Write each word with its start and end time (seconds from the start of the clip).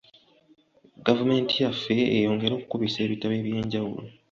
Gavumenti 1.05 1.53
yaffe 1.63 1.95
eyongere 2.17 2.53
okukubisa 2.55 2.97
ebitabo 3.01 3.33
eby'enjawulo. 3.41 4.07